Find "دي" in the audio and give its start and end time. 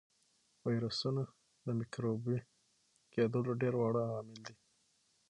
4.47-4.55